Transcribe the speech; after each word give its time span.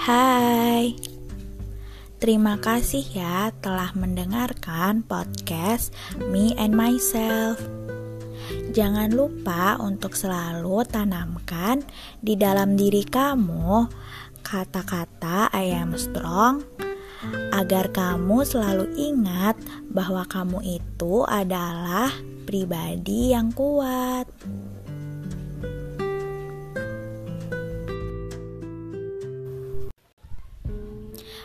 Hai, 0.00 0.96
terima 2.16 2.56
kasih 2.56 3.04
ya 3.14 3.52
telah 3.60 3.92
mendengarkan 3.94 5.04
podcast 5.04 5.92
Me 6.32 6.56
and 6.56 6.72
Myself. 6.72 7.60
Jangan 8.74 9.12
lupa 9.14 9.78
untuk 9.78 10.18
selalu 10.18 10.82
tanamkan 10.88 11.86
di 12.18 12.34
dalam 12.34 12.74
diri 12.74 13.06
kamu 13.06 13.86
kata-kata 14.40 15.52
I 15.54 15.76
am 15.76 15.94
strong 15.94 16.64
agar 17.52 17.92
kamu 17.92 18.42
selalu 18.48 18.96
ingat 18.96 19.60
bahwa 19.92 20.24
kamu 20.24 20.80
itu 20.80 21.22
adalah 21.28 22.08
pribadi 22.48 23.36
yang 23.36 23.52
kuat. 23.52 24.26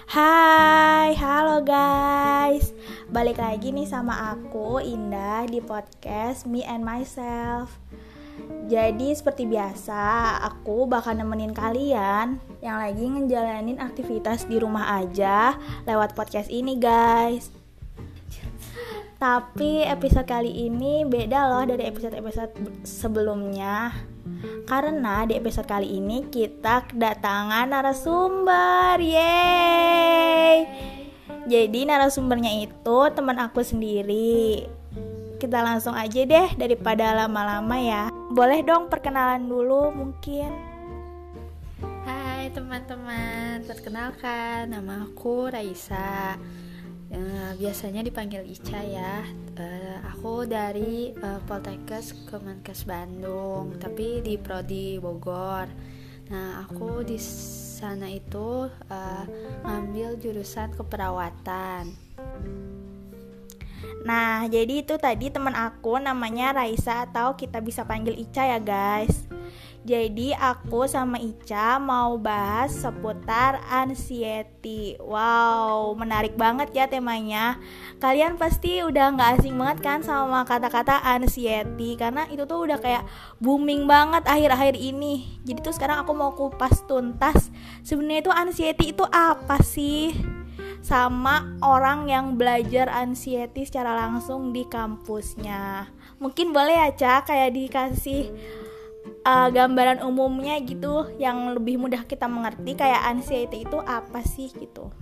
Hai, 0.05 1.17
halo 1.17 1.65
guys. 1.65 2.77
Balik 3.09 3.41
lagi 3.41 3.73
nih 3.73 3.89
sama 3.89 4.37
aku, 4.37 4.77
Indah, 4.77 5.49
di 5.49 5.57
podcast 5.65 6.45
Me 6.45 6.61
and 6.61 6.85
Myself. 6.85 7.73
Jadi 8.69 9.17
seperti 9.17 9.49
biasa, 9.49 10.37
aku 10.45 10.85
bakal 10.85 11.17
nemenin 11.17 11.57
kalian 11.57 12.37
Yang 12.61 12.77
lagi 12.77 13.03
ngejalanin 13.07 13.79
aktivitas 13.81 14.43
di 14.45 14.59
rumah 14.59 14.99
aja 15.01 15.57
Lewat 15.89 16.13
podcast 16.13 16.53
ini 16.53 16.77
guys. 16.77 17.49
Tapi 19.17 19.89
episode 19.89 20.29
kali 20.29 20.69
ini 20.69 21.01
beda 21.01 21.49
loh 21.49 21.65
dari 21.65 21.81
episode-episode 21.89 22.85
sebelumnya 22.85 23.89
karena 24.65 25.29
di 25.29 25.37
episode 25.37 25.69
kali 25.69 26.01
ini 26.01 26.25
kita 26.27 26.89
kedatangan 26.89 27.69
narasumber. 27.69 28.97
Yeay. 28.97 30.57
Jadi 31.45 31.85
narasumbernya 31.85 32.65
itu 32.65 32.97
teman 33.13 33.37
aku 33.37 33.61
sendiri. 33.61 34.65
Kita 35.37 35.61
langsung 35.61 35.93
aja 35.93 36.25
deh 36.25 36.49
daripada 36.57 37.13
lama-lama 37.13 37.77
ya. 37.77 38.03
Boleh 38.33 38.65
dong 38.65 38.89
perkenalan 38.89 39.45
dulu 39.45 39.93
mungkin. 39.93 40.49
Hai 42.01 42.49
teman-teman, 42.49 43.61
perkenalkan 43.69 44.73
nama 44.73 45.05
aku 45.05 45.53
Raisa. 45.53 46.33
Uh, 47.05 47.53
biasanya 47.61 48.01
dipanggil 48.01 48.41
Ica 48.43 48.81
ya. 48.81 49.23
Uh, 49.55 49.97
aku 50.09 50.49
dari 50.49 51.13
uh, 51.21 51.39
Poltekkes 51.45 52.25
Kemenkes 52.27 52.83
Bandung, 52.83 53.77
tapi 53.77 54.25
di 54.25 54.35
prodi 54.35 54.97
Bogor. 54.97 55.69
Nah, 56.25 56.65
aku 56.65 57.05
di 57.05 57.21
sana 57.21 58.09
itu 58.09 58.65
uh, 58.69 59.25
ngambil 59.61 60.17
jurusan 60.17 60.73
keperawatan. 60.73 61.93
Nah, 64.05 64.45
jadi 64.49 64.81
itu 64.85 64.97
tadi 64.97 65.29
teman 65.29 65.53
aku 65.53 66.01
namanya 66.01 66.53
Raisa 66.53 67.05
atau 67.05 67.37
kita 67.37 67.61
bisa 67.61 67.85
panggil 67.85 68.17
Ica 68.17 68.45
ya, 68.45 68.57
guys. 68.57 69.34
Jadi 69.85 70.33
aku 70.33 70.89
sama 70.89 71.21
Ica 71.21 71.77
mau 71.77 72.17
bahas 72.17 72.73
seputar 72.73 73.61
anxiety. 73.69 74.97
Wow, 74.97 75.93
menarik 75.93 76.33
banget 76.33 76.73
ya 76.73 76.89
temanya. 76.89 77.61
Kalian 78.01 78.33
pasti 78.33 78.81
udah 78.81 79.13
nggak 79.13 79.29
asing 79.37 79.53
banget 79.53 79.85
kan 79.85 79.99
sama 80.01 80.41
kata-kata 80.41 81.05
anxiety 81.05 81.93
karena 82.01 82.25
itu 82.33 82.49
tuh 82.49 82.65
udah 82.65 82.81
kayak 82.81 83.05
booming 83.37 83.85
banget 83.85 84.25
akhir-akhir 84.25 84.73
ini. 84.73 85.37
Jadi 85.45 85.61
tuh 85.61 85.77
sekarang 85.77 86.01
aku 86.01 86.17
mau 86.17 86.33
kupas 86.33 86.81
tuntas 86.89 87.53
sebenarnya 87.85 88.25
itu 88.25 88.31
anxiety 88.33 88.85
itu 88.89 89.05
apa 89.13 89.61
sih? 89.61 90.17
Sama 90.81 91.61
orang 91.61 92.09
yang 92.09 92.41
belajar 92.41 92.89
anxiety 92.89 93.69
secara 93.69 93.93
langsung 93.93 94.49
di 94.49 94.65
kampusnya. 94.65 95.93
Mungkin 96.17 96.53
boleh 96.53 96.73
ya, 96.73 96.89
Ca, 96.93 97.13
kayak 97.25 97.57
dikasih 97.57 98.33
uh, 99.25 99.49
gambaran 99.49 100.01
umumnya 100.05 100.57
gitu 100.61 101.09
yang 101.17 101.53
lebih 101.57 101.81
mudah 101.81 102.05
kita 102.05 102.29
mengerti 102.29 102.77
kayak 102.77 103.05
anxiety 103.09 103.65
itu 103.65 103.77
apa 103.81 104.21
sih 104.21 104.53
gitu. 104.53 104.93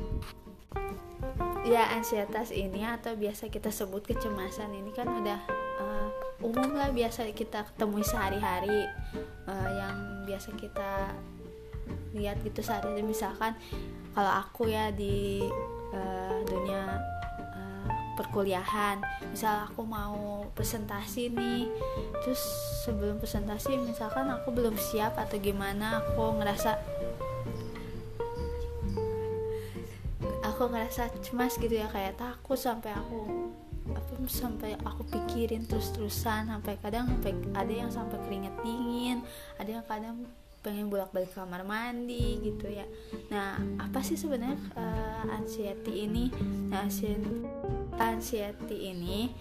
Ya 1.64 1.88
ansietas 1.96 2.52
ini 2.52 2.84
atau 2.84 3.16
biasa 3.16 3.48
kita 3.48 3.72
sebut 3.72 4.04
kecemasan 4.04 4.76
ini 4.76 4.92
kan 4.92 5.08
udah 5.08 5.40
uh, 5.80 6.08
umum 6.44 6.76
lah 6.76 6.92
biasa 6.92 7.32
kita 7.32 7.64
temui 7.80 8.04
sehari-hari 8.04 8.84
uh, 9.48 9.70
yang 9.72 10.28
biasa 10.28 10.52
kita 10.60 11.16
lihat 12.12 12.44
gitu 12.44 12.60
sehari-hari. 12.60 13.04
Misalkan 13.08 13.56
kalau 14.12 14.32
aku 14.44 14.68
ya 14.68 14.92
di 14.92 15.40
uh, 15.96 16.38
dunia 16.44 17.00
perkuliahan 18.14 19.02
misal 19.30 19.66
aku 19.66 19.82
mau 19.86 20.46
presentasi 20.54 21.34
nih 21.34 21.70
terus 22.22 22.42
sebelum 22.86 23.18
presentasi 23.18 23.78
misalkan 23.82 24.30
aku 24.30 24.54
belum 24.54 24.78
siap 24.78 25.18
atau 25.18 25.38
gimana 25.42 26.02
aku 26.02 26.38
ngerasa 26.42 26.78
aku 30.46 30.70
ngerasa 30.70 31.10
cemas 31.26 31.58
gitu 31.58 31.74
ya 31.74 31.90
kayak 31.90 32.16
takut 32.16 32.60
sampai 32.60 32.94
aku 32.94 33.50
apa 33.84 34.12
sampai 34.32 34.80
aku 34.88 35.04
pikirin 35.12 35.68
terus-terusan 35.68 36.48
sampai 36.48 36.80
kadang 36.80 37.10
sampai 37.10 37.36
ada 37.52 37.74
yang 37.74 37.92
sampai 37.92 38.16
keringet 38.24 38.56
dingin 38.64 39.20
ada 39.60 39.70
yang 39.82 39.86
kadang 39.90 40.24
pengen 40.64 40.88
bolak-balik 40.88 41.28
kamar 41.36 41.68
mandi 41.68 42.40
gitu 42.40 42.72
ya. 42.72 42.88
Nah, 43.28 43.60
apa 43.84 44.00
sih 44.00 44.16
sebenarnya 44.16 44.56
uh, 44.80 45.28
anxiety 45.36 46.08
ini? 46.08 46.32
Nah, 46.72 46.88
anxiety 46.88 47.44
ini 48.70 49.32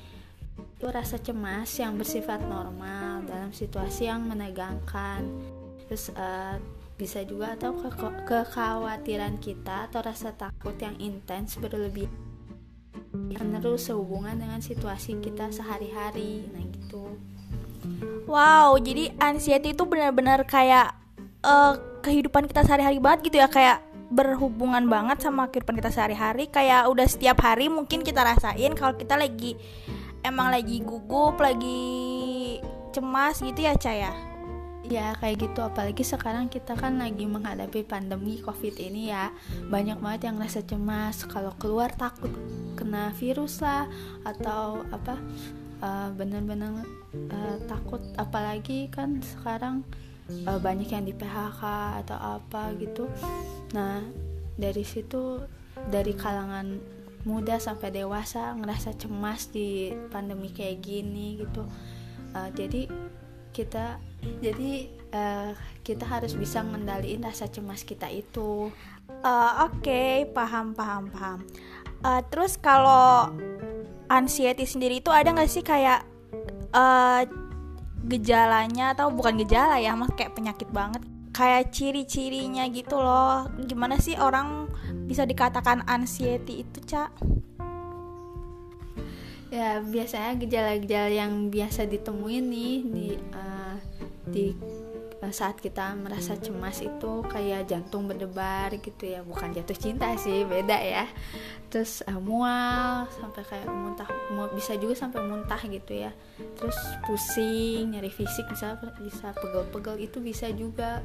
itu 0.52 0.86
rasa 0.90 1.16
cemas 1.16 1.70
yang 1.78 1.96
bersifat 1.96 2.42
normal 2.44 3.24
dalam 3.24 3.50
situasi 3.54 4.10
yang 4.10 4.26
menegangkan. 4.26 5.24
Terus 5.88 6.12
uh, 6.12 6.58
bisa 7.00 7.24
juga 7.24 7.56
atau 7.58 7.74
ke 7.74 7.88
kekhawatiran 8.28 9.40
kita 9.40 9.90
atau 9.90 10.04
rasa 10.04 10.30
takut 10.36 10.76
yang 10.78 10.94
intens 11.02 11.58
berlebih 11.58 12.06
menerus 13.12 13.90
sehubungan 13.90 14.38
dengan 14.38 14.60
situasi 14.60 15.18
kita 15.18 15.50
sehari-hari. 15.50 16.46
Nah, 16.52 16.64
gitu. 16.68 17.04
Wow, 18.30 18.78
jadi 18.78 19.12
anxiety 19.18 19.74
itu 19.74 19.84
benar-benar 19.84 20.46
kayak 20.46 20.94
uh, 21.42 21.76
kehidupan 22.00 22.48
kita 22.48 22.64
sehari-hari 22.64 22.98
banget 23.02 23.30
gitu 23.30 23.36
ya 23.42 23.48
kayak 23.50 23.82
berhubungan 24.12 24.84
banget 24.86 25.24
sama 25.24 25.48
kehidupan 25.48 25.80
kita 25.80 25.90
sehari-hari. 25.90 26.52
Kayak 26.52 26.92
udah 26.92 27.06
setiap 27.08 27.40
hari 27.40 27.72
mungkin 27.72 28.04
kita 28.04 28.20
rasain 28.20 28.76
kalau 28.76 28.92
kita 28.94 29.16
lagi 29.16 29.56
emang 30.22 30.52
lagi 30.52 30.84
gugup 30.84 31.40
lagi 31.40 32.60
cemas 32.92 33.40
gitu 33.40 33.64
ya 33.64 33.74
Caya 33.74 34.32
ya? 34.92 35.16
Kayak 35.16 35.36
gitu. 35.48 35.60
Apalagi 35.64 36.04
sekarang 36.04 36.52
kita 36.52 36.76
kan 36.76 37.00
lagi 37.00 37.24
menghadapi 37.24 37.88
pandemi 37.88 38.38
covid 38.44 38.76
ini 38.76 39.08
ya. 39.08 39.32
Banyak 39.72 39.98
banget 40.04 40.28
yang 40.28 40.36
rasa 40.36 40.60
cemas. 40.60 41.24
Kalau 41.24 41.56
keluar 41.56 41.88
takut 41.96 42.30
kena 42.76 43.16
virus 43.16 43.64
lah 43.64 43.88
atau 44.28 44.84
apa 44.92 45.16
uh, 45.80 46.12
bener-bener 46.12 46.84
uh, 47.32 47.56
takut. 47.64 48.04
Apalagi 48.20 48.92
kan 48.92 49.24
sekarang 49.24 49.88
uh, 50.30 50.60
banyak 50.60 50.88
yang 50.92 51.04
di 51.06 51.14
PHK 51.14 51.62
atau 52.06 52.18
apa 52.38 52.74
gitu. 52.78 53.08
Nah 53.74 54.02
dari 54.56 54.84
situ 54.84 55.42
dari 55.88 56.12
kalangan 56.12 56.78
muda 57.22 57.56
sampai 57.62 57.94
dewasa 57.94 58.52
ngerasa 58.58 58.98
cemas 58.98 59.48
di 59.50 59.94
pandemi 60.10 60.50
kayak 60.50 60.82
gini 60.82 61.40
gitu. 61.40 61.64
Uh, 62.32 62.48
jadi 62.54 62.88
kita 63.52 64.00
jadi 64.40 64.88
uh, 65.12 65.52
kita 65.84 66.08
harus 66.08 66.34
bisa 66.34 66.64
mengendalikan 66.64 67.28
rasa 67.28 67.46
cemas 67.46 67.84
kita 67.84 68.08
itu. 68.08 68.72
Uh, 69.22 69.68
oke 69.68 69.82
okay, 69.82 70.26
paham 70.30 70.74
paham 70.74 71.12
paham. 71.12 71.38
Uh, 72.02 72.18
terus 72.32 72.58
kalau 72.58 73.30
anxiety 74.10 74.66
sendiri 74.66 74.98
itu 74.98 75.12
ada 75.12 75.30
nggak 75.30 75.50
sih 75.50 75.62
kayak 75.62 76.02
uh, 76.74 77.22
gejalanya 78.06 78.92
atau 78.92 79.10
bukan 79.14 79.38
gejala 79.42 79.78
ya 79.78 79.94
mas 79.94 80.10
kayak 80.14 80.34
penyakit 80.34 80.68
banget. 80.70 81.02
Kayak 81.32 81.72
ciri-cirinya 81.72 82.68
gitu 82.68 83.00
loh. 83.00 83.48
Gimana 83.64 83.96
sih 83.96 84.18
orang 84.20 84.68
bisa 85.08 85.24
dikatakan 85.24 85.86
anxiety 85.88 86.66
itu 86.66 86.78
cak? 86.84 87.08
Ya 89.52 89.80
biasanya 89.84 90.40
gejala-gejala 90.40 91.12
yang 91.12 91.52
biasa 91.52 91.84
ditemuin 91.84 92.44
nih 92.48 92.74
di 92.88 93.08
uh, 93.36 93.76
di 94.28 94.56
saat 95.30 95.62
kita 95.62 95.94
merasa 95.94 96.34
cemas 96.34 96.82
itu 96.82 97.22
kayak 97.30 97.70
jantung 97.70 98.10
berdebar 98.10 98.74
gitu 98.82 99.06
ya. 99.06 99.22
Bukan 99.22 99.54
jatuh 99.54 99.78
cinta 99.78 100.10
sih 100.18 100.42
beda 100.42 100.74
ya. 100.82 101.06
Terus 101.70 102.02
uh, 102.10 102.18
mual 102.18 103.06
sampai 103.14 103.42
kayak 103.46 103.70
muntah 103.70 104.08
mau 104.34 104.50
bisa 104.50 104.74
juga 104.74 104.98
sampai 104.98 105.22
muntah 105.22 105.62
gitu 105.62 105.94
ya. 105.94 106.10
Terus 106.58 106.78
pusing 107.06 107.94
nyeri 107.94 108.10
fisik 108.10 108.50
bisa 108.50 108.74
bisa 108.98 109.30
pegel-pegel 109.38 110.02
itu 110.02 110.18
bisa 110.18 110.50
juga. 110.50 111.04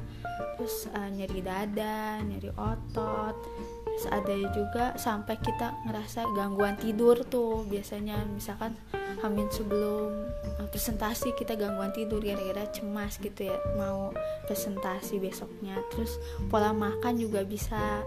Terus 0.58 0.90
uh, 0.90 1.08
nyeri 1.14 1.40
dada 1.44 2.18
nyeri 2.24 2.50
otot 2.58 3.36
ada 4.08 4.34
juga 4.54 4.94
sampai 4.94 5.36
kita 5.42 5.74
ngerasa 5.88 6.30
gangguan 6.34 6.78
tidur 6.78 7.18
tuh. 7.26 7.66
Biasanya 7.66 8.22
misalkan 8.30 8.78
hamin 9.20 9.50
sebelum 9.50 10.28
uh, 10.60 10.68
presentasi 10.70 11.34
kita 11.34 11.58
gangguan 11.58 11.90
tidur 11.90 12.22
gara-gara 12.22 12.68
cemas 12.70 13.18
gitu 13.18 13.50
ya 13.50 13.58
mau 13.74 14.14
presentasi 14.46 15.18
besoknya. 15.18 15.74
Terus 15.90 16.16
pola 16.52 16.70
makan 16.70 17.18
juga 17.18 17.42
bisa 17.42 18.02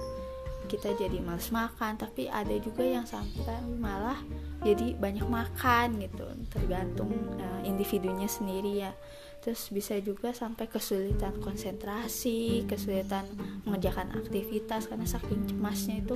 kita 0.72 0.96
jadi 0.96 1.20
males 1.20 1.52
makan 1.52 2.00
tapi 2.00 2.32
ada 2.32 2.56
juga 2.64 2.88
yang 2.88 3.04
sampai 3.04 3.60
malah 3.76 4.20
jadi 4.64 4.96
banyak 4.96 5.28
makan 5.28 6.00
gitu. 6.00 6.24
Tergantung 6.48 7.12
uh, 7.38 7.62
individunya 7.68 8.30
sendiri 8.32 8.88
ya 8.88 8.94
terus 9.42 9.74
bisa 9.74 9.98
juga 9.98 10.30
sampai 10.38 10.70
kesulitan 10.70 11.34
konsentrasi 11.42 12.62
kesulitan 12.70 13.26
mengerjakan 13.66 14.14
aktivitas 14.14 14.86
karena 14.86 15.10
saking 15.10 15.50
cemasnya 15.50 16.06
itu 16.06 16.14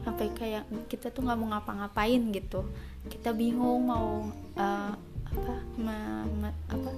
sampai 0.00 0.32
kayak 0.32 0.64
kita 0.88 1.12
tuh 1.12 1.28
nggak 1.28 1.38
mau 1.38 1.48
ngapa-ngapain 1.52 2.20
gitu. 2.32 2.64
Kita 3.04 3.36
bingung 3.36 3.84
mau 3.84 4.24
uh, 4.56 4.92
apa 5.24 5.54
me, 5.76 5.98
me, 6.40 6.48
apa 6.72 6.90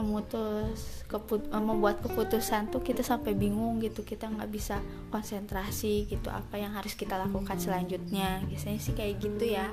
memutus 0.00 1.04
keput, 1.04 1.52
uh, 1.52 1.60
membuat 1.60 2.00
keputusan 2.00 2.72
tuh 2.72 2.80
kita 2.80 3.04
sampai 3.04 3.36
bingung 3.36 3.76
gitu. 3.84 4.00
Kita 4.00 4.24
nggak 4.24 4.48
bisa 4.48 4.80
konsentrasi 5.12 6.08
gitu 6.08 6.32
apa 6.32 6.56
yang 6.56 6.72
harus 6.72 6.96
kita 6.96 7.20
lakukan 7.20 7.60
selanjutnya. 7.60 8.40
Biasanya 8.48 8.80
sih 8.80 8.96
kayak 8.96 9.20
gitu 9.20 9.44
ya 9.52 9.68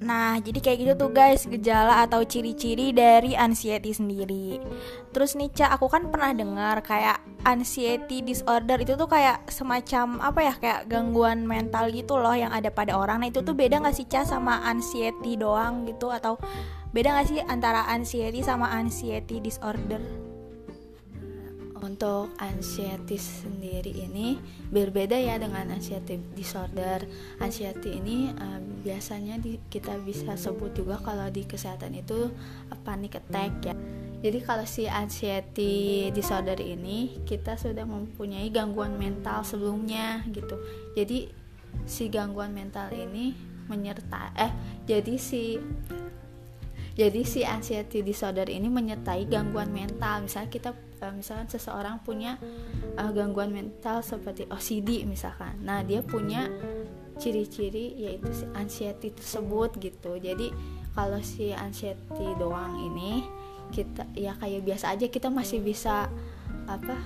Nah, 0.00 0.40
jadi 0.40 0.64
kayak 0.64 0.78
gitu 0.80 0.92
tuh 0.96 1.10
guys, 1.12 1.44
gejala 1.44 2.00
atau 2.00 2.24
ciri-ciri 2.24 2.88
dari 2.96 3.36
anxiety 3.36 3.92
sendiri. 3.92 4.56
Terus 5.12 5.36
nih, 5.36 5.52
Ca, 5.52 5.76
aku 5.76 5.92
kan 5.92 6.08
pernah 6.08 6.32
dengar 6.32 6.80
kayak 6.80 7.20
anxiety 7.44 8.24
disorder 8.24 8.80
itu 8.80 8.96
tuh 8.96 9.04
kayak 9.04 9.44
semacam 9.52 10.16
apa 10.24 10.40
ya, 10.40 10.54
kayak 10.56 10.80
gangguan 10.88 11.44
mental 11.44 11.92
gitu 11.92 12.16
loh 12.16 12.32
yang 12.32 12.48
ada 12.48 12.72
pada 12.72 12.96
orang. 12.96 13.20
Nah, 13.20 13.28
itu 13.28 13.44
tuh 13.44 13.52
beda 13.52 13.84
gak 13.84 13.92
sih, 13.92 14.08
Ca, 14.08 14.24
sama 14.24 14.64
anxiety 14.64 15.36
doang 15.36 15.84
gitu 15.84 16.08
atau 16.08 16.40
beda 16.96 17.20
gak 17.20 17.28
sih 17.28 17.44
antara 17.44 17.84
anxiety 17.92 18.40
sama 18.40 18.72
anxiety 18.72 19.36
disorder? 19.36 20.00
Untuk 21.80 22.32
anxiety 22.38 23.16
sendiri 23.16 23.90
ini 23.90 24.36
berbeda 24.68 25.16
ya 25.16 25.40
dengan 25.40 25.72
anxiety 25.72 26.20
disorder. 26.36 27.04
Anxiety 27.40 27.98
ini 27.98 28.30
uh, 28.30 28.60
biasanya 28.84 29.40
di, 29.40 29.56
kita 29.68 29.98
bisa 30.04 30.36
sebut 30.36 30.76
juga 30.76 31.00
kalau 31.00 31.26
di 31.32 31.42
kesehatan 31.48 31.96
itu 31.96 32.28
uh, 32.70 32.78
panic 32.84 33.18
attack 33.18 33.52
ya. 33.64 33.74
Jadi 34.20 34.38
kalau 34.44 34.68
si 34.68 34.84
anxiety 34.84 36.08
disorder 36.12 36.60
ini 36.60 37.24
kita 37.24 37.56
sudah 37.56 37.88
mempunyai 37.88 38.52
gangguan 38.52 39.00
mental 39.00 39.40
sebelumnya 39.40 40.20
gitu. 40.28 40.60
Jadi 40.92 41.32
si 41.88 42.12
gangguan 42.12 42.52
mental 42.52 42.92
ini 42.92 43.32
menyerta 43.70 44.34
eh 44.34 44.50
jadi 44.82 45.14
si 45.14 45.56
jadi 46.98 47.22
si 47.22 47.46
anxiety 47.46 48.04
disorder 48.04 48.50
ini 48.50 48.68
menyertai 48.68 49.24
gangguan 49.24 49.72
mental. 49.72 50.26
Misalnya 50.26 50.50
kita 50.52 50.70
uh, 51.00 51.12
misalkan 51.12 51.48
seseorang 51.48 52.00
punya 52.04 52.36
uh, 52.96 53.10
gangguan 53.10 53.50
mental 53.50 54.04
seperti 54.04 54.46
OCD 54.48 55.04
misalkan. 55.08 55.58
Nah 55.64 55.82
dia 55.84 56.04
punya 56.04 56.46
ciri-ciri 57.20 58.00
yaitu 58.00 58.32
si 58.32 58.44
anxiety 58.56 59.12
tersebut 59.12 59.76
gitu. 59.80 60.16
Jadi 60.16 60.52
kalau 60.96 61.20
si 61.20 61.52
anxiety 61.52 62.26
doang 62.40 62.80
ini 62.80 63.24
kita 63.70 64.08
ya 64.16 64.34
kayak 64.40 64.66
biasa 64.66 64.96
aja 64.96 65.06
kita 65.06 65.30
masih 65.30 65.62
bisa 65.62 66.08
apa 66.64 66.96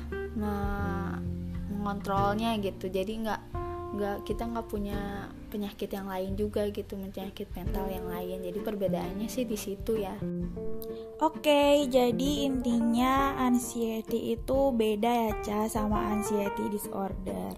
mengontrolnya 1.74 2.56
gitu. 2.62 2.88
Jadi 2.88 3.26
nggak 3.26 3.63
nggak 3.94 4.26
kita 4.26 4.44
nggak 4.50 4.66
punya 4.66 5.30
penyakit 5.48 5.90
yang 5.94 6.10
lain 6.10 6.34
juga 6.34 6.66
gitu 6.74 6.98
penyakit 6.98 7.46
mental 7.54 7.86
yang 7.86 8.06
lain 8.10 8.42
jadi 8.42 8.58
perbedaannya 8.58 9.28
sih 9.30 9.46
di 9.46 9.54
situ 9.54 10.02
ya 10.02 10.18
Oke, 11.22 11.86
jadi 11.88 12.44
intinya 12.44 13.38
anxiety 13.38 14.34
itu 14.34 14.74
beda 14.74 15.08
ya, 15.08 15.32
Ca, 15.40 15.60
sama 15.70 16.12
anxiety 16.12 16.68
disorder. 16.68 17.54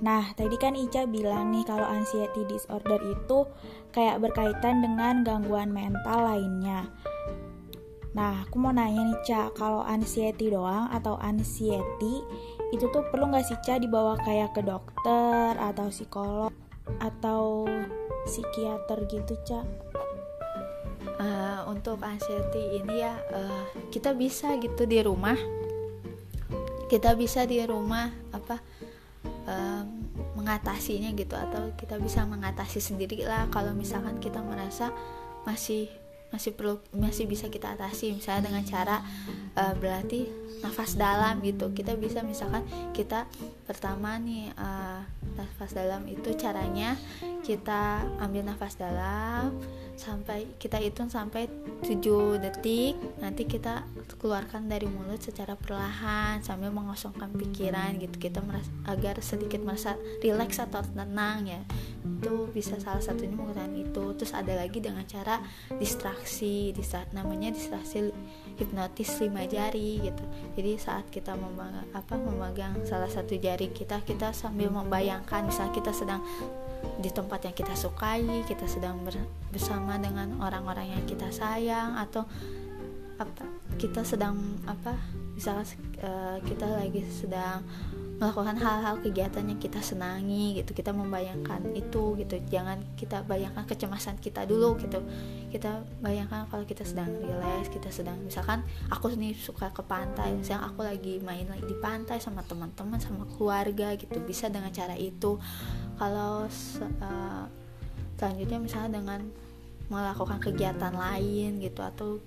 Nah, 0.00 0.32
tadi 0.34 0.56
kan 0.56 0.72
Ica 0.72 1.04
bilang 1.04 1.52
nih 1.52 1.68
kalau 1.68 1.84
anxiety 1.84 2.48
disorder 2.48 2.98
itu 3.04 3.44
kayak 3.92 4.24
berkaitan 4.24 4.80
dengan 4.80 5.20
gangguan 5.20 5.70
mental 5.70 6.26
lainnya. 6.26 6.88
Nah, 8.16 8.48
aku 8.48 8.56
mau 8.56 8.72
nanya 8.72 9.04
nih, 9.14 9.20
Ca, 9.22 9.52
kalau 9.52 9.84
anxiety 9.84 10.48
doang 10.48 10.88
atau 10.90 11.20
anxiety 11.20 12.24
itu 12.74 12.84
tuh 12.92 13.04
perlu 13.08 13.32
nggak 13.32 13.44
sih, 13.46 13.58
Ca, 13.64 13.80
dibawa 13.80 14.18
kayak 14.20 14.56
ke 14.56 14.62
dokter 14.64 15.56
atau 15.56 15.88
psikolog 15.88 16.52
atau 17.00 17.64
psikiater 18.28 19.08
gitu, 19.08 19.34
Ca? 19.44 19.64
uh, 21.18 21.60
untuk 21.68 22.00
anxiety 22.02 22.80
ini 22.80 23.04
ya 23.04 23.14
uh, 23.34 23.64
kita 23.90 24.14
bisa 24.14 24.56
gitu 24.62 24.86
di 24.86 25.02
rumah 25.02 25.36
kita 26.88 27.12
bisa 27.18 27.44
di 27.44 27.60
rumah 27.68 28.08
apa 28.32 28.56
um, 29.44 29.84
mengatasinya 30.40 31.12
gitu 31.12 31.36
atau 31.36 31.74
kita 31.76 32.00
bisa 32.00 32.24
mengatasi 32.24 32.80
sendiri 32.80 33.26
lah 33.28 33.50
kalau 33.52 33.76
misalkan 33.76 34.16
kita 34.22 34.40
merasa 34.40 34.94
masih 35.44 35.90
masih 36.28 36.52
perlu 36.52 36.80
masih 36.92 37.24
bisa 37.24 37.48
kita 37.48 37.72
atasi 37.72 38.12
misalnya 38.12 38.52
dengan 38.52 38.64
cara 38.68 38.96
uh, 39.56 39.74
berarti 39.76 40.28
nafas 40.60 40.98
dalam 40.98 41.40
gitu. 41.40 41.72
Kita 41.72 41.96
bisa 41.96 42.20
misalkan 42.20 42.66
kita 42.92 43.24
pertama 43.64 44.20
nih 44.20 44.52
uh, 44.58 45.02
nafas 45.38 45.72
dalam 45.72 46.02
itu 46.10 46.34
caranya 46.34 46.98
kita 47.46 48.02
ambil 48.18 48.42
nafas 48.44 48.74
dalam 48.74 49.54
sampai 49.98 50.46
kita 50.62 50.78
hitung 50.78 51.10
sampai 51.10 51.50
7 51.82 52.38
detik. 52.38 52.94
Nanti 53.18 53.50
kita 53.50 53.82
keluarkan 54.18 54.70
dari 54.70 54.86
mulut 54.86 55.18
secara 55.18 55.58
perlahan 55.58 56.38
sambil 56.42 56.70
mengosongkan 56.70 57.34
pikiran 57.34 57.98
gitu. 57.98 58.30
Kita 58.30 58.38
merasa, 58.42 58.70
agar 58.86 59.18
sedikit 59.18 59.58
merasa 59.62 59.98
rileks 60.22 60.62
atau 60.62 60.86
tenang 60.86 61.50
ya. 61.50 61.62
Itu 62.06 62.50
bisa 62.54 62.78
salah 62.78 63.02
satunya 63.02 63.34
menggunakan 63.34 63.74
itu. 63.74 64.04
Terus 64.14 64.32
ada 64.32 64.54
lagi 64.54 64.78
dengan 64.78 65.02
cara 65.04 65.42
distraksi 65.76 66.70
distra 66.70 67.02
namanya 67.10 67.50
distraksi 67.50 68.14
hipnotis 68.58 69.22
lima 69.22 69.46
jari 69.46 70.02
gitu. 70.02 70.24
Jadi 70.58 70.72
saat 70.76 71.06
kita 71.08 71.38
memegang 71.38 71.86
apa 71.94 72.14
memegang 72.18 72.74
salah 72.82 73.08
satu 73.08 73.38
jari 73.38 73.70
kita 73.70 74.02
kita 74.02 74.34
sambil 74.34 74.68
membayangkan 74.74 75.46
misalnya 75.46 75.72
kita 75.72 75.94
sedang 75.94 76.20
di 76.98 77.10
tempat 77.10 77.46
yang 77.46 77.54
kita 77.54 77.74
sukai, 77.74 78.22
kita 78.46 78.66
sedang 78.66 79.02
bersama 79.50 79.98
dengan 79.98 80.38
orang-orang 80.42 80.94
yang 80.98 81.04
kita 81.06 81.30
sayang 81.30 81.94
atau 81.98 82.26
apa 83.18 83.42
kita 83.78 84.06
sedang 84.06 84.38
apa 84.66 84.94
misalnya 85.34 85.66
uh, 86.02 86.38
kita 86.46 86.66
lagi 86.70 87.02
sedang 87.10 87.66
melakukan 88.18 88.58
hal-hal 88.58 88.98
kegiatan 88.98 89.46
yang 89.46 89.62
kita 89.62 89.78
senangi 89.78 90.58
gitu 90.58 90.74
kita 90.74 90.90
membayangkan 90.90 91.62
itu 91.78 92.18
gitu. 92.18 92.34
Jangan 92.50 92.82
kita 92.98 93.22
bayangkan 93.22 93.62
kecemasan 93.62 94.18
kita 94.18 94.42
dulu 94.42 94.74
gitu. 94.82 94.98
Kita 95.54 95.86
bayangkan 96.02 96.50
kalau 96.50 96.66
kita 96.66 96.82
sedang 96.82 97.06
relax 97.22 97.70
kita 97.70 97.94
sedang 97.94 98.18
misalkan 98.18 98.66
aku 98.90 99.14
nih 99.14 99.38
suka 99.38 99.70
ke 99.70 99.86
pantai 99.86 100.34
misalnya 100.34 100.66
aku 100.66 100.82
lagi 100.82 101.22
main 101.22 101.46
di 101.62 101.74
pantai 101.78 102.18
sama 102.18 102.42
teman-teman 102.42 102.98
sama 102.98 103.22
keluarga 103.38 103.94
gitu 103.94 104.18
bisa 104.26 104.50
dengan 104.50 104.74
cara 104.74 104.98
itu. 104.98 105.38
Kalau 105.94 106.46
uh, 106.50 107.44
selanjutnya 108.18 108.58
misalnya 108.58 108.98
dengan 108.98 109.20
melakukan 109.88 110.42
kegiatan 110.42 110.92
lain 110.92 111.62
gitu 111.62 111.80
atau 111.80 112.18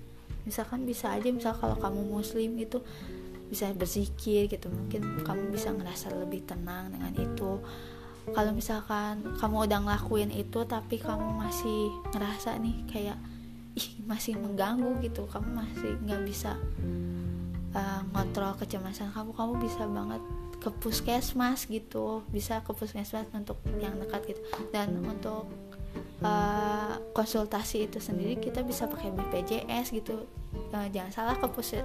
misalkan 0.42 0.82
bisa 0.82 1.14
aja 1.14 1.30
misal 1.30 1.54
kalau 1.54 1.78
kamu 1.78 2.02
muslim 2.02 2.58
itu 2.58 2.82
bisa 3.52 3.68
berzikir 3.76 4.48
gitu. 4.48 4.72
Mungkin 4.72 5.20
kamu 5.28 5.52
bisa 5.52 5.68
ngerasa 5.76 6.08
lebih 6.16 6.40
tenang 6.48 6.88
dengan 6.88 7.12
itu. 7.12 7.60
Kalau 8.32 8.56
misalkan 8.56 9.20
kamu 9.36 9.68
udah 9.68 9.78
ngelakuin 9.84 10.32
itu 10.32 10.64
tapi 10.64 10.96
kamu 10.96 11.36
masih 11.36 11.92
ngerasa 12.16 12.56
nih 12.56 12.76
kayak 12.88 13.18
ih 13.76 14.00
masih 14.08 14.40
mengganggu 14.40 15.04
gitu. 15.04 15.28
Kamu 15.28 15.52
masih 15.52 16.00
nggak 16.00 16.22
bisa 16.24 16.56
uh, 17.76 18.00
ngontrol 18.16 18.56
kecemasan 18.56 19.12
kamu. 19.12 19.36
Kamu 19.36 19.52
bisa 19.60 19.84
banget 19.84 20.22
ke 20.56 20.72
puskesmas 20.80 21.68
gitu. 21.68 22.24
Bisa 22.32 22.64
ke 22.64 22.72
puskesmas 22.72 23.28
untuk 23.36 23.60
yang 23.76 24.00
dekat 24.00 24.32
gitu. 24.32 24.40
Dan 24.72 24.96
untuk 25.04 25.52
uh, 26.24 26.96
konsultasi 27.12 27.84
itu 27.90 28.00
sendiri 28.00 28.40
kita 28.40 28.64
bisa 28.64 28.88
pakai 28.88 29.12
BPJS 29.12 29.92
gitu 29.92 30.24
uh, 30.72 30.88
jangan 30.88 31.12
salah 31.12 31.36
ke 31.36 31.46
puskes 31.52 31.84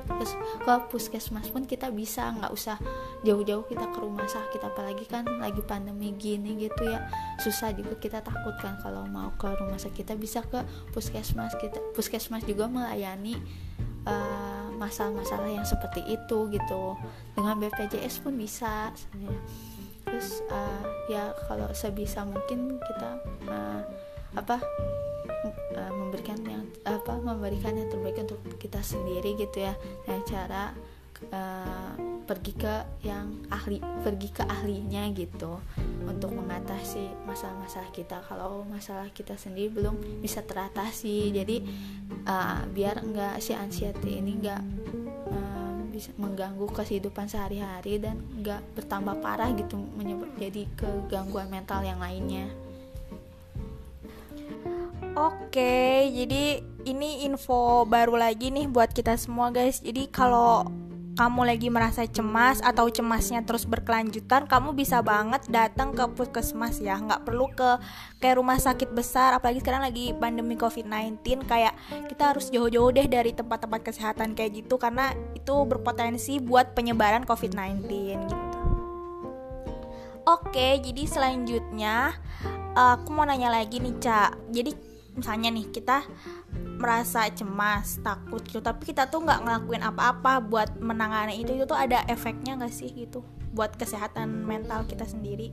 ke 0.63 0.73
puskesmas 0.89 1.51
pun 1.51 1.67
kita 1.67 1.91
bisa 1.91 2.31
nggak 2.33 2.51
usah 2.51 2.79
jauh-jauh 3.21 3.67
kita 3.67 3.85
ke 3.91 3.97
rumah 3.99 4.25
sakit 4.25 4.61
apalagi 4.63 5.05
kan 5.05 5.27
lagi 5.37 5.61
pandemi 5.61 6.15
gini 6.15 6.55
gitu 6.57 6.87
ya. 6.87 7.05
Susah 7.43 7.75
juga 7.75 7.99
kita 7.99 8.23
takutkan 8.23 8.79
kalau 8.81 9.05
mau 9.05 9.29
ke 9.35 9.47
rumah 9.47 9.77
sakit. 9.77 9.95
Kita 10.07 10.13
bisa 10.13 10.45
ke 10.45 10.63
puskesmas 10.95 11.53
kita 11.59 11.81
puskesmas 11.91 12.45
juga 12.45 12.69
melayani 12.69 13.35
uh, 14.07 14.69
masalah-masalah 14.77 15.49
yang 15.51 15.67
seperti 15.67 16.05
itu 16.07 16.47
gitu. 16.53 16.83
Dengan 17.35 17.59
BPJS 17.59 18.23
pun 18.23 18.39
bisa 18.39 18.93
sebenarnya. 18.95 19.41
Terus 20.07 20.39
uh, 20.47 20.85
ya 21.11 21.35
kalau 21.51 21.67
sebisa 21.75 22.23
mungkin 22.23 22.79
kita 22.79 23.09
uh, 23.51 23.83
apa 24.33 24.59
uh, 25.77 25.93
memberikan 25.93 26.39
yang 26.43 26.63
apa 26.83 27.13
memberikan 27.19 27.77
yang 27.77 27.87
terbaik 27.87 28.19
untuk 28.23 28.41
kita 28.57 28.81
sendiri 28.81 29.37
gitu 29.37 29.63
ya. 29.63 29.73
Dengan 30.03 30.21
cara 30.27 30.63
uh, 31.31 31.93
pergi 32.27 32.53
ke 32.59 32.75
yang 33.07 33.47
ahli 33.47 33.79
pergi 33.79 34.29
ke 34.35 34.43
ahlinya 34.43 35.07
gitu 35.15 35.63
untuk 36.03 36.35
mengatasi 36.35 37.07
masalah-masalah 37.23 37.91
kita. 37.95 38.19
Kalau 38.27 38.67
masalah 38.67 39.07
kita 39.15 39.39
sendiri 39.39 39.71
belum 39.71 39.95
bisa 40.19 40.43
teratasi. 40.43 41.31
Jadi 41.31 41.63
uh, 42.27 42.67
biar 42.67 43.05
enggak 43.05 43.39
si 43.39 43.55
anxiety 43.55 44.19
ini 44.19 44.35
enggak 44.43 44.61
bisa 45.97 46.13
mengganggu 46.21 46.69
kehidupan 46.69 47.25
sehari-hari 47.25 47.97
dan 47.97 48.21
nggak 48.37 48.61
bertambah 48.77 49.17
parah 49.17 49.49
gitu 49.57 49.81
menyebut 49.97 50.29
jadi 50.37 50.69
kegangguan 50.77 51.49
mental 51.49 51.81
yang 51.81 51.97
lainnya. 51.97 52.45
Oke, 55.17 56.13
jadi 56.13 56.61
ini 56.85 57.25
info 57.25 57.89
baru 57.89 58.21
lagi 58.21 58.53
nih 58.53 58.69
buat 58.69 58.93
kita 58.93 59.17
semua 59.17 59.49
guys. 59.49 59.81
Jadi 59.81 60.13
kalau 60.13 60.69
kamu 61.17 61.49
lagi 61.49 61.73
merasa 61.73 62.05
cemas 62.05 62.61
atau 62.61 62.85
cemasnya 62.85 63.41
terus 63.41 63.65
berkelanjutan, 63.65 64.45
kamu 64.45 64.77
bisa 64.77 65.01
banget 65.01 65.41
datang 65.49 65.97
ke 65.97 66.05
puskesmas 66.13 66.77
ya. 66.77 67.01
Nggak 67.01 67.25
perlu 67.25 67.49
ke 67.49 67.81
kayak 68.21 68.37
rumah 68.37 68.61
sakit 68.61 68.93
besar, 68.93 69.33
apalagi 69.33 69.65
sekarang 69.65 69.89
lagi 69.89 70.13
pandemi 70.13 70.53
COVID-19 70.53 71.49
kayak 71.49 71.73
kita 72.13 72.37
harus 72.37 72.53
jauh-jauh 72.53 72.93
deh 72.93 73.09
dari 73.09 73.33
tempat-tempat 73.33 73.89
kesehatan 73.89 74.37
kayak 74.37 74.61
gitu 74.61 74.77
karena 74.77 75.17
itu 75.33 75.65
berpotensi 75.65 76.37
buat 76.37 76.77
penyebaran 76.77 77.25
COVID-19 77.25 77.89
gitu. 77.89 78.37
Oke, 80.29 80.77
jadi 80.77 81.03
selanjutnya 81.09 82.13
aku 82.77 83.09
mau 83.09 83.25
nanya 83.25 83.49
lagi 83.49 83.81
nih, 83.81 83.97
Cak. 83.97 84.53
Jadi 84.53 84.86
misalnya 85.17 85.49
nih 85.49 85.67
kita 85.73 86.05
merasa 86.77 87.25
cemas 87.33 87.97
takut 88.05 88.45
gitu 88.45 88.61
tapi 88.61 88.85
kita 88.93 89.09
tuh 89.09 89.25
nggak 89.25 89.41
ngelakuin 89.43 89.81
apa-apa 89.81 90.39
buat 90.45 90.77
menangani 90.77 91.41
itu 91.41 91.57
itu 91.57 91.65
tuh 91.65 91.75
ada 91.75 92.05
efeknya 92.05 92.53
nggak 92.55 92.71
sih 92.71 92.93
gitu 92.93 93.25
buat 93.57 93.73
kesehatan 93.73 94.45
mental 94.45 94.85
kita 94.85 95.03
sendiri? 95.09 95.49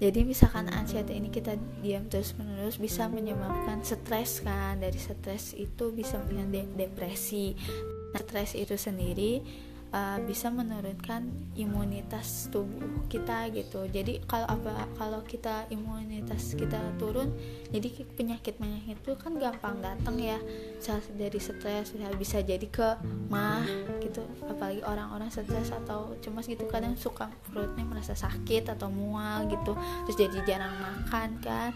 Jadi 0.00 0.24
misalkan 0.24 0.72
anxiety 0.72 1.20
ini 1.20 1.28
kita 1.28 1.60
diam 1.84 2.08
terus 2.08 2.32
menerus 2.40 2.80
bisa 2.80 3.04
menyebabkan 3.12 3.84
stres 3.84 4.40
kan 4.40 4.80
dari 4.80 4.96
stres 4.96 5.52
itu 5.52 5.92
bisa 5.92 6.16
menyebabkan 6.24 6.72
depresi. 6.72 7.52
Nah, 8.16 8.24
stres 8.24 8.56
itu 8.56 8.80
sendiri 8.80 9.44
uh, 9.90 10.18
bisa 10.22 10.48
menurunkan 10.50 11.30
imunitas 11.58 12.50
tubuh 12.50 13.06
kita 13.10 13.50
gitu. 13.54 13.86
Jadi 13.90 14.22
kalau 14.26 14.46
apa 14.46 14.86
kalau 14.96 15.20
kita 15.26 15.66
imunitas 15.70 16.54
kita 16.54 16.78
turun 16.96 17.34
jadi 17.70 17.90
penyakit 18.14 18.58
penyakit 18.58 18.98
itu 19.02 19.14
kan 19.18 19.36
gampang 19.36 19.82
datang 19.82 20.16
ya. 20.18 20.38
Dari 21.14 21.38
stres 21.38 21.94
bisa 22.16 22.42
jadi 22.42 22.66
ke 22.66 22.98
mah 23.28 23.66
gitu. 24.02 24.22
Apalagi 24.46 24.82
orang-orang 24.86 25.28
stres 25.30 25.74
atau 25.74 26.14
cemas 26.22 26.46
gitu 26.46 26.66
kadang 26.70 26.94
suka 26.94 27.30
perutnya 27.50 27.82
merasa 27.86 28.14
sakit 28.14 28.70
atau 28.70 28.88
mual 28.88 29.46
gitu. 29.50 29.74
Terus 30.06 30.16
jadi 30.16 30.38
jarang 30.46 30.74
makan 30.78 31.30
kan. 31.42 31.70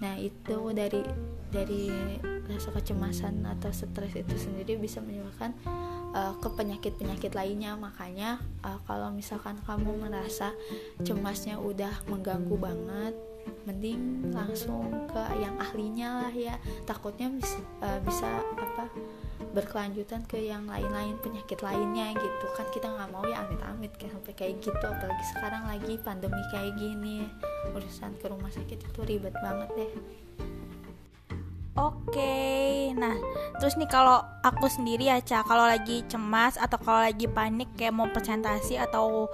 Nah 0.00 0.16
itu 0.16 0.72
dari 0.72 1.04
dari 1.52 1.92
rasa 2.50 2.74
kecemasan 2.74 3.46
atau 3.46 3.70
stres 3.70 4.14
itu 4.16 4.34
sendiri 4.34 4.74
bisa 4.74 4.98
menyebabkan 4.98 5.54
uh, 6.14 6.34
ke 6.38 6.48
penyakit-penyakit 6.52 7.32
lainnya. 7.34 7.74
Makanya 7.78 8.40
uh, 8.64 8.78
kalau 8.84 9.10
misalkan 9.12 9.58
kamu 9.64 9.96
merasa 9.98 10.54
cemasnya 11.02 11.58
udah 11.58 12.06
mengganggu 12.08 12.56
banget 12.56 13.14
mending 13.64 14.30
langsung 14.36 14.92
ke 15.08 15.22
yang 15.40 15.56
ahlinya 15.58 16.26
lah 16.26 16.34
ya. 16.34 16.56
Takutnya 16.84 17.32
bisa 17.32 17.58
uh, 17.82 18.00
bisa 18.04 18.28
apa 18.56 18.86
berkelanjutan 19.50 20.22
ke 20.30 20.38
yang 20.46 20.68
lain-lain 20.68 21.16
penyakit 21.24 21.58
lainnya 21.64 22.14
gitu. 22.14 22.46
Kan 22.54 22.68
kita 22.70 22.86
nggak 22.86 23.10
mau 23.10 23.24
ya 23.26 23.42
amit-amit 23.42 23.90
kayak 23.96 24.12
sampai 24.14 24.32
kayak 24.36 24.54
gitu. 24.60 24.84
Apalagi 24.84 25.24
sekarang 25.34 25.62
lagi 25.66 25.94
pandemi 26.00 26.42
kayak 26.52 26.76
gini 26.76 27.26
urusan 27.72 28.16
ke 28.16 28.26
rumah 28.28 28.48
sakit 28.52 28.78
itu 28.80 29.00
ribet 29.04 29.34
banget 29.44 29.68
deh 29.76 29.92
Oke, 31.80 32.92
nah 32.92 33.16
terus 33.56 33.80
nih 33.80 33.88
kalau 33.88 34.20
aku 34.44 34.68
sendiri 34.68 35.08
ya 35.08 35.16
Ca, 35.24 35.40
kalau 35.48 35.64
lagi 35.64 36.04
cemas 36.12 36.60
atau 36.60 36.76
kalau 36.76 37.00
lagi 37.00 37.24
panik 37.24 37.72
kayak 37.72 37.96
mau 37.96 38.04
presentasi 38.12 38.76
atau 38.76 39.32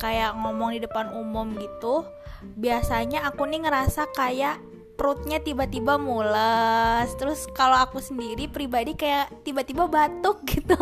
kayak 0.00 0.32
ngomong 0.40 0.72
di 0.72 0.80
depan 0.80 1.12
umum 1.12 1.52
gitu, 1.60 2.08
biasanya 2.56 3.28
aku 3.28 3.44
nih 3.44 3.68
ngerasa 3.68 4.08
kayak 4.16 4.56
perutnya 4.96 5.36
tiba-tiba 5.42 6.00
mules. 6.00 7.12
Terus 7.20 7.44
kalau 7.52 7.76
aku 7.76 8.00
sendiri 8.00 8.48
pribadi 8.48 8.96
kayak 8.96 9.44
tiba-tiba 9.44 9.84
batuk 9.84 10.44
gitu. 10.52 10.78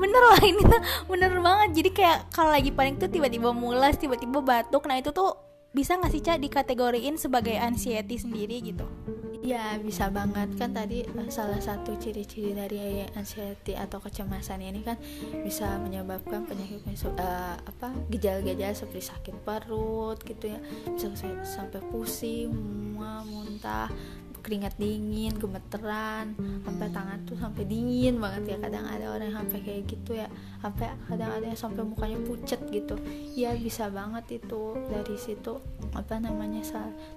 Bener 0.00 0.22
lah 0.32 0.40
ini 0.40 0.62
tuh 0.64 0.80
bener 1.12 1.32
banget. 1.44 1.82
Jadi 1.82 1.90
kayak 1.92 2.18
kalau 2.32 2.54
lagi 2.54 2.72
panik 2.72 2.96
tuh 2.96 3.12
tiba-tiba 3.12 3.52
mules 3.52 4.00
tiba-tiba 4.00 4.40
batuk. 4.40 4.88
Nah 4.88 4.96
itu 4.96 5.12
tuh 5.12 5.53
bisa 5.74 5.98
nggak 5.98 6.12
sih 6.14 6.22
cak 6.22 6.38
dikategoriin 6.38 7.18
sebagai 7.18 7.58
anxiety 7.58 8.14
sendiri 8.14 8.62
gitu? 8.62 8.86
Ya 9.44 9.76
bisa 9.76 10.08
banget. 10.08 10.56
Kan 10.56 10.72
tadi 10.72 11.04
eh, 11.04 11.28
salah 11.28 11.60
satu 11.60 11.98
ciri-ciri 12.00 12.56
dari 12.56 13.04
anxiety 13.12 13.76
atau 13.76 14.00
kecemasan 14.00 14.64
ini 14.64 14.80
kan 14.80 14.96
bisa 15.44 15.76
menyebabkan 15.84 16.48
penyakit 16.48 16.80
uh, 17.12 17.60
apa 17.60 17.92
gejala-gejala 18.08 18.72
seperti 18.72 19.12
sakit 19.12 19.36
perut 19.44 20.16
gitu 20.24 20.48
ya. 20.48 20.58
Bisa 20.96 21.12
sampai 21.44 21.84
pusing, 21.92 22.54
mual, 22.96 23.28
muntah, 23.28 23.92
keringat 24.44 24.76
dingin 24.76 25.32
gemeteran 25.40 26.36
sampai 26.62 26.88
tangan 26.92 27.18
tuh 27.24 27.36
sampai 27.40 27.64
dingin 27.64 28.20
banget 28.20 28.54
ya. 28.54 28.56
Kadang 28.60 28.84
ada 28.84 29.04
orang 29.08 29.32
yang 29.32 29.38
sampai 29.40 29.60
kayak 29.64 29.82
gitu 29.88 30.10
ya. 30.20 30.28
Sampai 30.60 30.92
kadang 31.08 31.30
ada 31.32 31.46
yang 31.48 31.58
sampai 31.58 31.82
mukanya 31.82 32.20
pucet 32.22 32.60
gitu. 32.68 33.00
Ya 33.32 33.56
bisa 33.56 33.88
banget 33.88 34.44
itu 34.44 34.76
dari 34.92 35.16
situ 35.16 35.58
apa 35.96 36.20
namanya 36.20 36.60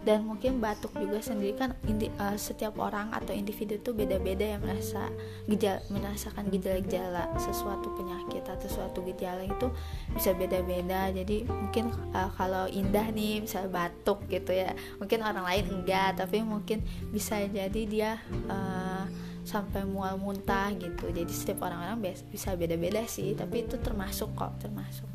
dan 0.05 0.23
mungkin 0.23 0.61
batuk 0.61 0.93
juga 0.95 1.19
sendiri 1.19 1.57
kan 1.57 1.73
indi, 1.89 2.07
uh, 2.21 2.37
setiap 2.37 2.77
orang 2.79 3.11
atau 3.11 3.33
individu 3.33 3.79
tuh 3.81 3.91
beda-beda 3.97 4.55
yang 4.55 4.61
merasa 4.63 5.09
gejala 5.49 5.81
merasakan 5.91 6.47
gejala-gejala 6.53 7.27
sesuatu 7.35 7.91
penyakit 7.97 8.43
atau 8.45 8.67
suatu 8.69 8.99
gejala 9.03 9.43
itu 9.43 9.67
bisa 10.13 10.31
beda-beda. 10.37 11.09
Jadi 11.11 11.43
mungkin 11.47 11.91
uh, 12.13 12.29
kalau 12.37 12.69
indah 12.69 13.09
nih 13.11 13.43
misalnya 13.43 13.71
batuk 13.73 14.23
gitu 14.29 14.53
ya. 14.53 14.71
Mungkin 15.01 15.19
orang 15.25 15.43
lain 15.43 15.65
enggak 15.81 16.21
tapi 16.21 16.43
mungkin 16.45 16.83
bisa 17.17 17.41
jadi 17.49 17.81
dia 17.89 18.11
uh, 18.45 19.09
sampai 19.41 19.81
mual 19.89 20.21
muntah 20.21 20.69
gitu. 20.77 21.09
Jadi 21.09 21.33
setiap 21.33 21.65
orang-orang 21.65 22.13
bisa 22.29 22.53
beda-beda 22.53 23.01
sih 23.09 23.33
tapi 23.33 23.65
itu 23.65 23.81
termasuk 23.81 24.29
kok 24.37 24.53
termasuk. 24.61 25.09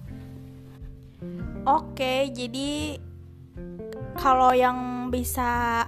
Oke 1.62 2.35
jadi 2.35 2.99
kalau 4.18 4.50
yang 4.50 5.09
bisa 5.14 5.87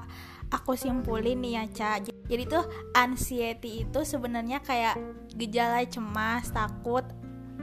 aku 0.55 0.79
simpulin 0.79 1.43
nih 1.43 1.53
ya 1.59 1.65
Ca. 1.75 1.91
Jadi 2.31 2.43
tuh 2.47 2.63
anxiety 2.95 3.83
itu 3.83 4.01
sebenarnya 4.07 4.63
kayak 4.63 4.95
gejala 5.35 5.83
cemas 5.91 6.47
takut 6.55 7.03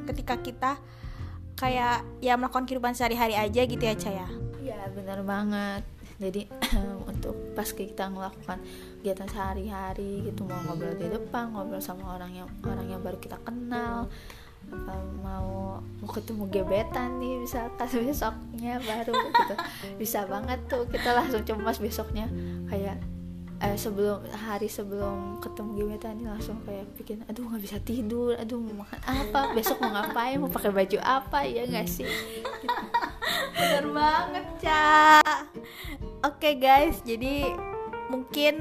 ketika 0.04 0.36
kita 0.44 0.72
kayak 1.56 2.04
ya 2.20 2.36
melakukan 2.36 2.68
kehidupan 2.68 2.92
sehari-hari 2.98 3.38
aja 3.38 3.62
gitu 3.64 3.80
ya 3.80 3.96
Ca 3.96 4.12
ya? 4.12 4.28
Iya 4.60 4.92
benar 4.92 5.24
banget. 5.24 5.84
Jadi 6.20 6.52
untuk 7.22 7.38
pas 7.54 7.70
kita 7.70 8.10
melakukan 8.10 8.58
kegiatan 9.00 9.30
sehari-hari 9.30 10.26
gitu 10.26 10.50
mau 10.50 10.58
ngobrol 10.66 10.98
di 10.98 11.06
depan 11.06 11.54
ngobrol 11.54 11.78
sama 11.78 12.18
orang 12.18 12.34
yang 12.34 12.50
orang 12.66 12.90
yang 12.90 13.02
baru 13.06 13.22
kita 13.22 13.38
kenal 13.46 14.10
mau 15.22 15.82
mau 16.02 16.10
ketemu 16.10 16.50
gebetan 16.50 17.18
nih 17.22 17.42
misalkan 17.42 17.90
besoknya 18.10 18.82
baru 18.82 19.14
gitu. 19.14 19.56
Bisa 19.98 20.26
banget 20.30 20.60
tuh 20.70 20.86
kita 20.90 21.14
langsung 21.18 21.42
cemas 21.46 21.82
besoknya 21.82 22.30
kayak 22.70 22.98
eh, 23.62 23.78
sebelum 23.78 24.26
hari 24.34 24.66
sebelum 24.70 25.38
ketemu 25.42 25.70
gebetan 25.86 26.18
ini 26.18 26.30
langsung 26.30 26.58
kayak 26.66 26.90
bikin 26.98 27.22
aduh 27.30 27.46
nggak 27.46 27.62
bisa 27.62 27.78
tidur 27.82 28.34
aduh 28.38 28.58
mau 28.58 28.86
makan 28.86 29.02
apa 29.06 29.42
besok 29.54 29.78
mau 29.82 29.94
ngapain 29.94 30.38
mau 30.42 30.50
pakai 30.50 30.72
baju 30.74 30.98
apa 31.02 31.46
ya 31.46 31.66
nggak 31.66 31.88
sih? 31.90 32.06
Gitu. 32.06 32.82
bener 33.52 33.86
banget 33.94 34.46
cak 34.64 35.38
Oke 36.22 36.54
okay 36.54 36.56
guys, 36.62 37.02
jadi 37.02 37.50
mungkin 38.14 38.54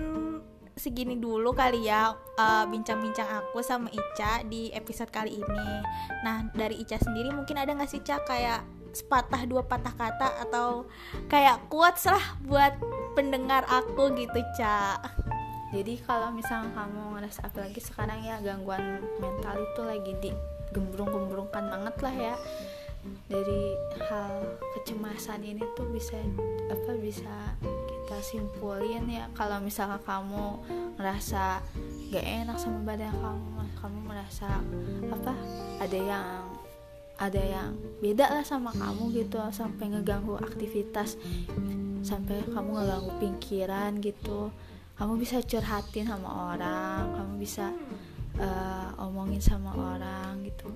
segini 0.81 1.21
dulu 1.21 1.53
kali 1.53 1.93
ya 1.93 2.17
uh, 2.17 2.65
bincang-bincang 2.65 3.29
aku 3.29 3.61
sama 3.61 3.93
Ica 3.93 4.41
di 4.49 4.73
episode 4.73 5.13
kali 5.13 5.45
ini. 5.45 5.69
Nah 6.25 6.49
dari 6.57 6.81
Ica 6.81 6.97
sendiri 6.97 7.29
mungkin 7.29 7.61
ada 7.61 7.77
nggak 7.77 7.93
sih 7.93 8.01
Ica 8.01 8.25
kayak 8.25 8.65
sepatah 8.97 9.45
dua 9.45 9.61
patah 9.69 9.93
kata 9.93 10.41
atau 10.49 10.89
kayak 11.29 11.69
quotes 11.69 12.09
lah 12.09 12.41
buat 12.49 12.81
pendengar 13.13 13.69
aku 13.69 14.09
gitu 14.17 14.41
Ica. 14.41 14.97
Jadi 15.77 16.01
kalau 16.09 16.33
misalnya 16.33 16.73
kamu 16.73 17.21
ngerasa 17.21 17.45
apalagi 17.45 17.85
sekarang 17.85 18.25
ya 18.25 18.41
gangguan 18.41 19.05
mental 19.21 19.61
itu 19.61 19.81
lagi 19.85 20.13
di 20.25 20.33
gembrung-gembrungkan 20.73 21.69
banget 21.69 21.97
lah 22.01 22.15
ya 22.17 22.35
dari 23.31 23.75
hal 24.11 24.59
kecemasan 24.77 25.41
ini 25.47 25.63
tuh 25.79 25.89
bisa 25.89 26.19
apa 26.69 26.93
bisa 26.99 27.55
kita 27.63 28.19
simpulin 28.21 29.07
ya. 29.09 29.27
Kalau 29.33 29.63
misalnya 29.63 30.03
kamu 30.03 30.61
ngerasa 30.99 31.63
gak 32.11 32.27
enak 32.27 32.57
sama 32.59 32.83
badan 32.85 33.15
kamu 33.15 33.49
kamu 33.81 33.99
merasa 34.05 34.61
apa 35.09 35.33
ada 35.81 35.99
yang 35.99 36.45
ada 37.21 37.41
yang 37.41 37.73
beda 38.01 38.29
lah 38.33 38.45
sama 38.45 38.73
kamu 38.73 39.25
gitu 39.25 39.41
sampai 39.53 39.93
ngeganggu 39.93 40.37
aktivitas 40.41 41.17
sampai 42.01 42.41
kamu 42.49 42.69
ngeganggu 42.77 43.13
pikiran 43.21 44.01
gitu. 44.01 44.53
Kamu 45.01 45.17
bisa 45.17 45.41
curhatin 45.41 46.13
sama 46.13 46.53
orang 46.53 47.09
kamu 47.17 47.33
bisa 47.41 47.73
uh, 48.37 48.93
omongin 49.01 49.41
sama 49.41 49.73
orang 49.73 50.45
gitu 50.45 50.69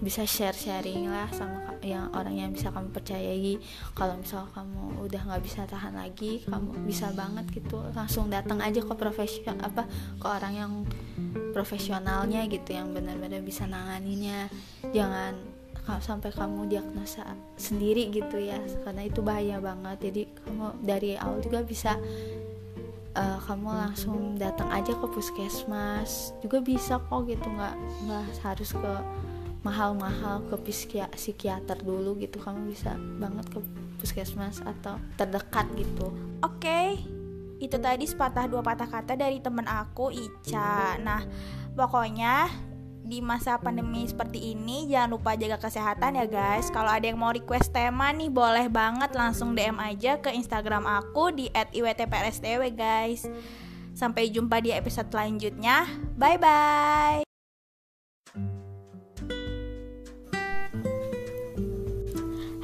bisa 0.00 0.28
share 0.28 0.54
sharing 0.54 1.08
lah 1.08 1.28
sama 1.32 1.74
yang 1.80 2.10
orang 2.12 2.36
yang 2.36 2.50
bisa 2.52 2.68
kamu 2.68 2.90
percayai. 2.92 3.54
Kalau 3.96 4.14
misal 4.18 4.44
kamu 4.52 5.06
udah 5.06 5.22
nggak 5.26 5.42
bisa 5.42 5.64
tahan 5.64 5.94
lagi 5.96 6.42
kamu 6.44 6.84
bisa 6.84 7.10
banget 7.14 7.46
gitu 7.54 7.80
langsung 7.94 8.28
datang 8.28 8.60
aja 8.60 8.82
ke 8.82 8.94
profesional 8.94 9.56
apa 9.62 9.88
ke 10.20 10.26
orang 10.26 10.52
yang 10.54 10.72
profesionalnya 11.56 12.44
gitu 12.50 12.76
yang 12.76 12.92
benar-benar 12.92 13.40
bisa 13.40 13.64
nanganinya. 13.64 14.50
Jangan 14.92 15.56
sampai 16.02 16.34
kamu 16.34 16.66
diagnosa 16.66 17.22
sendiri 17.54 18.10
gitu 18.10 18.42
ya 18.42 18.58
karena 18.82 19.06
itu 19.06 19.22
bahaya 19.22 19.62
banget. 19.62 20.10
Jadi 20.10 20.22
kamu 20.42 20.66
dari 20.82 21.14
awal 21.14 21.38
juga 21.38 21.62
bisa 21.62 21.94
uh, 23.16 23.38
kamu 23.48 23.68
langsung 23.72 24.36
datang 24.36 24.68
aja 24.70 24.92
ke 24.92 25.06
puskesmas 25.08 26.36
juga 26.44 26.60
bisa 26.60 27.00
kok 27.00 27.24
gitu 27.26 27.48
nggak 27.48 27.76
nggak 28.06 28.24
harus 28.44 28.70
ke 28.76 28.92
mahal-mahal 29.66 30.46
ke 30.46 30.70
psikiater 31.18 31.82
dulu 31.82 32.14
gitu 32.22 32.38
kamu 32.38 32.70
bisa 32.70 32.94
banget 33.18 33.50
ke 33.50 33.58
puskesmas 33.98 34.62
atau 34.62 35.02
terdekat 35.18 35.66
gitu. 35.74 36.14
Oke 36.46 36.62
okay. 36.62 36.88
itu 37.58 37.74
tadi 37.80 38.06
sepatah 38.06 38.46
dua 38.46 38.62
patah 38.62 38.86
kata 38.86 39.18
dari 39.18 39.42
temen 39.42 39.66
aku 39.66 40.14
Ica. 40.14 40.94
Nah 41.02 41.26
pokoknya 41.74 42.46
di 43.06 43.22
masa 43.22 43.54
pandemi 43.62 44.02
seperti 44.02 44.50
ini 44.52 44.90
jangan 44.90 45.14
lupa 45.14 45.38
jaga 45.38 45.58
kesehatan 45.62 46.18
ya 46.18 46.26
guys. 46.26 46.70
Kalau 46.74 46.90
ada 46.90 47.06
yang 47.06 47.18
mau 47.18 47.30
request 47.30 47.70
tema 47.70 48.10
nih 48.10 48.30
boleh 48.30 48.66
banget 48.66 49.14
langsung 49.14 49.54
DM 49.54 49.78
aja 49.78 50.18
ke 50.18 50.34
Instagram 50.34 50.84
aku 50.86 51.34
di 51.34 51.46
@iwtprstw 51.50 52.62
guys. 52.74 53.26
Sampai 53.96 54.28
jumpa 54.28 54.60
di 54.60 54.76
episode 54.76 55.08
selanjutnya. 55.08 55.88
Bye 56.18 56.36
bye 56.36 57.25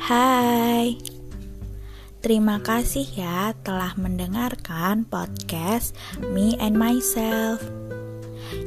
Hai 0.03 0.99
Terima 2.19 2.59
kasih 2.59 3.07
ya 3.07 3.55
telah 3.63 3.95
mendengarkan 3.95 5.07
podcast 5.07 5.95
Me 6.35 6.59
and 6.59 6.75
Myself 6.75 7.63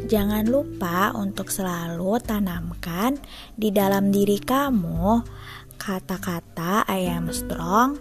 Jangan 0.08 0.48
lupa 0.48 1.12
untuk 1.12 1.51
selalu 1.51 2.24
tanamkan 2.24 3.20
di 3.60 3.68
dalam 3.68 4.15
diri 4.15 4.39
kamu 4.39 5.27
kata-kata 5.75 6.88
I 6.88 7.12
am 7.12 7.27
strong 7.36 8.00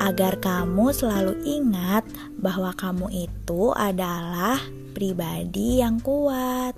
agar 0.00 0.40
kamu 0.40 0.88
selalu 0.96 1.44
ingat 1.44 2.08
bahwa 2.40 2.72
kamu 2.72 3.28
itu 3.28 3.76
adalah 3.76 4.56
pribadi 4.96 5.84
yang 5.84 6.00
kuat. 6.00 6.72